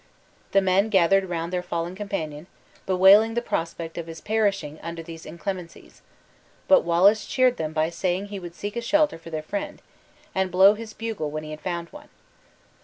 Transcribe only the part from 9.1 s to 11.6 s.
for their friend, and blow his bugle when he